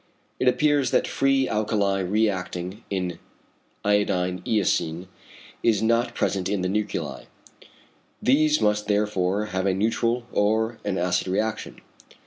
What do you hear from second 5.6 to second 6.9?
is not present in the